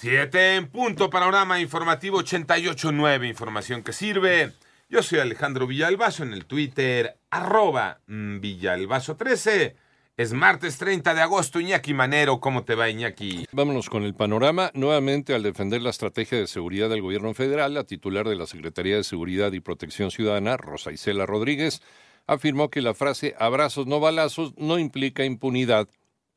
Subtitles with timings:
[0.00, 4.52] Siete en punto, panorama informativo 88.9, información que sirve.
[4.88, 9.74] Yo soy Alejandro Villalbazo en el Twitter, arroba mm, Villalbazo13.
[10.16, 13.46] Es martes 30 de agosto, Iñaki Manero, ¿cómo te va Iñaki?
[13.50, 14.70] Vámonos con el panorama.
[14.72, 18.94] Nuevamente, al defender la estrategia de seguridad del gobierno federal, la titular de la Secretaría
[18.94, 21.82] de Seguridad y Protección Ciudadana, Rosa Isela Rodríguez,
[22.28, 25.88] afirmó que la frase abrazos no balazos no implica impunidad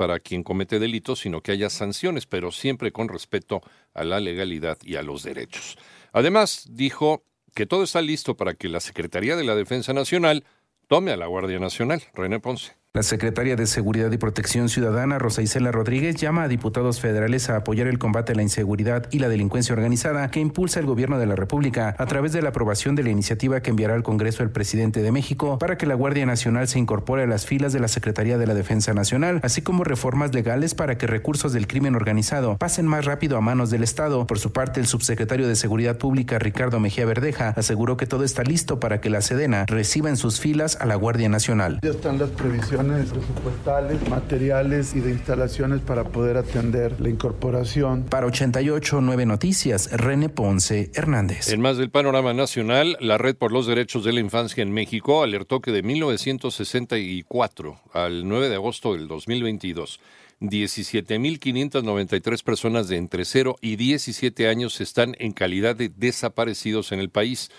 [0.00, 3.60] para quien comete delitos, sino que haya sanciones, pero siempre con respeto
[3.92, 5.76] a la legalidad y a los derechos.
[6.14, 7.22] Además, dijo
[7.54, 10.46] que todo está listo para que la Secretaría de la Defensa Nacional
[10.88, 12.02] tome a la Guardia Nacional.
[12.14, 12.79] René Ponce.
[12.92, 17.54] La secretaria de Seguridad y Protección Ciudadana, Rosa Isela Rodríguez, llama a diputados federales a
[17.54, 21.26] apoyar el combate a la inseguridad y la delincuencia organizada que impulsa el gobierno de
[21.26, 24.50] la República a través de la aprobación de la iniciativa que enviará al Congreso el
[24.50, 27.86] presidente de México para que la Guardia Nacional se incorpore a las filas de la
[27.86, 32.58] Secretaría de la Defensa Nacional, así como reformas legales para que recursos del crimen organizado
[32.58, 34.26] pasen más rápido a manos del Estado.
[34.26, 38.42] Por su parte, el subsecretario de Seguridad Pública, Ricardo Mejía Verdeja, aseguró que todo está
[38.42, 41.78] listo para que la Sedena reciba en sus filas a la Guardia Nacional.
[41.84, 48.04] Ya están las previsiones presupuestales, materiales y de instalaciones para poder atender la incorporación.
[48.04, 51.52] Para 88 9 Noticias, René Ponce Hernández.
[51.52, 55.22] En más del panorama nacional, la Red por los Derechos de la Infancia en México
[55.22, 60.00] alertó que de 1964 al 9 de agosto del 2022,
[60.40, 67.10] 17.593 personas de entre 0 y 17 años están en calidad de desaparecidos en el
[67.10, 67.50] país.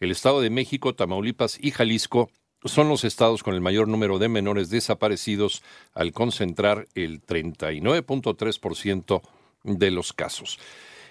[0.00, 2.30] El Estado de México, Tamaulipas y Jalisco
[2.64, 5.62] son los estados con el mayor número de menores desaparecidos
[5.94, 9.22] al concentrar el 39.3%
[9.64, 10.58] de los casos.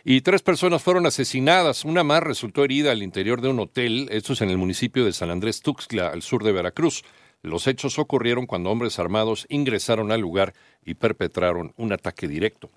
[0.06, 4.34] Y tres personas fueron asesinadas, una más resultó herida al interior de un hotel, esto
[4.34, 7.04] es en el municipio de San Andrés Tuxtla, al sur de Veracruz.
[7.42, 10.54] Los hechos ocurrieron cuando hombres armados ingresaron al lugar
[10.86, 12.72] y perpetraron un ataque directo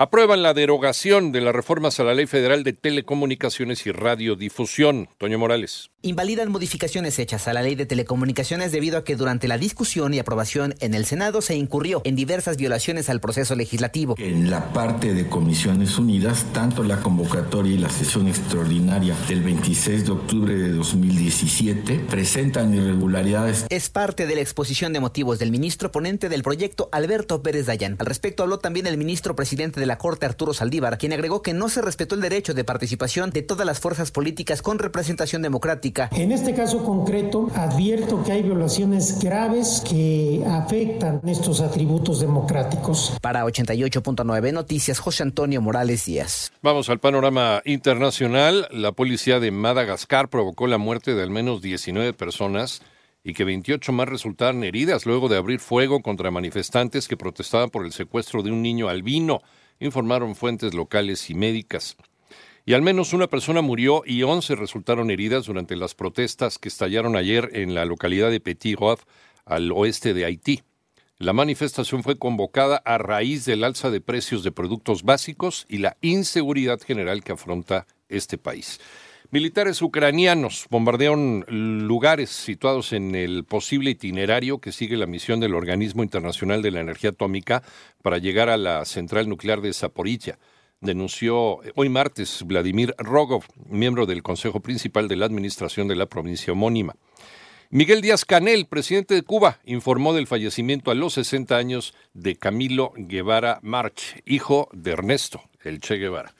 [0.00, 5.10] aprueban la derogación de las reformas a la Ley Federal de Telecomunicaciones y Radiodifusión.
[5.18, 5.90] Toño Morales.
[6.02, 10.18] Invalidan modificaciones hechas a la Ley de Telecomunicaciones debido a que durante la discusión y
[10.18, 14.14] aprobación en el Senado se incurrió en diversas violaciones al proceso legislativo.
[14.16, 20.06] En la parte de Comisiones Unidas, tanto la convocatoria y la sesión extraordinaria del 26
[20.06, 23.66] de octubre de 2017 presentan irregularidades.
[23.68, 27.96] Es parte de la exposición de motivos del ministro ponente del proyecto Alberto Pérez Dayán.
[27.98, 31.52] Al respecto habló también el ministro presidente de la Corte Arturo Saldívar, quien agregó que
[31.52, 35.89] no se respetó el derecho de participación de todas las fuerzas políticas con representación democrática.
[36.12, 43.16] En este caso concreto, advierto que hay violaciones graves que afectan estos atributos democráticos.
[43.20, 46.52] Para 88.9 Noticias, José Antonio Morales Díaz.
[46.62, 48.68] Vamos al panorama internacional.
[48.70, 52.82] La policía de Madagascar provocó la muerte de al menos 19 personas
[53.22, 57.84] y que 28 más resultaron heridas luego de abrir fuego contra manifestantes que protestaban por
[57.84, 59.42] el secuestro de un niño albino
[59.80, 61.96] informaron fuentes locales y médicas.
[62.70, 67.16] Y al menos una persona murió y 11 resultaron heridas durante las protestas que estallaron
[67.16, 69.00] ayer en la localidad de Petit Roth,
[69.44, 70.62] al oeste de Haití.
[71.18, 75.96] La manifestación fue convocada a raíz del alza de precios de productos básicos y la
[76.00, 78.80] inseguridad general que afronta este país.
[79.32, 86.04] Militares ucranianos bombardearon lugares situados en el posible itinerario que sigue la misión del Organismo
[86.04, 87.64] Internacional de la Energía Atómica
[88.00, 90.38] para llegar a la central nuclear de Zaporilla.
[90.82, 96.54] Denunció hoy martes Vladimir Rogov, miembro del Consejo Principal de la Administración de la provincia
[96.54, 96.96] homónima.
[97.68, 102.94] Miguel Díaz Canel, presidente de Cuba, informó del fallecimiento a los 60 años de Camilo
[102.96, 106.34] Guevara March, hijo de Ernesto, el Che Guevara.